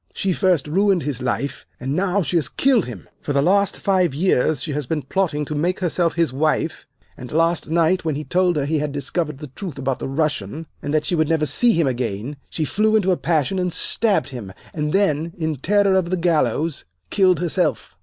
[0.15, 3.07] She first ruined his life, and now she has killed him.
[3.21, 7.31] For the last five years she has been plotting to make herself his wife, and
[7.31, 10.91] last night, when he told her he had discovered the truth about the Russian, and
[10.91, 14.51] that she would never see him again, she flew into a passion and stabbed him,
[14.73, 17.95] and then, in terror of the gallows, killed herself.